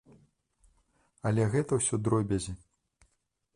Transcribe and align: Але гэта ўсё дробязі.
Але 1.31 1.43
гэта 1.53 1.71
ўсё 1.81 1.95
дробязі. 2.07 2.51